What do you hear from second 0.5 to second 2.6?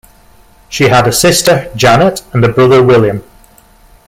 She had a sister, Janet, and a